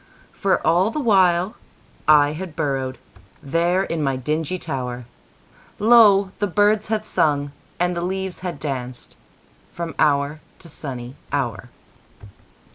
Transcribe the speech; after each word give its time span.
For 0.31 0.65
all 0.65 0.89
the 0.89 0.99
while 0.99 1.53
I 2.07 2.31
had 2.33 2.55
burrowedThere 2.55 3.85
in 3.87 4.01
my 4.01 4.15
dingy 4.15 4.57
tower, 4.57 5.05
Lo! 5.77 6.31
the 6.39 6.47
birds 6.47 6.87
had 6.87 7.05
sung 7.05 7.51
and 7.79 7.95
the 7.95 8.01
leaves 8.01 8.39
had 8.39 8.59
dancedFrom 8.59 9.93
hour 9.99 10.39
to 10.57 10.67
sunny 10.69 11.17
hour. 11.31 11.69